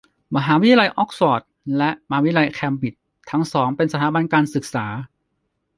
[0.35, 1.43] มหาวิทยาลัยอ๊อกซ์ฟอร์ด
[1.77, 3.01] และ มหาวิทยาลัยแคมบริดจ์
[3.31, 4.85] ทั้งสองเป็นสถาบันการศึกษา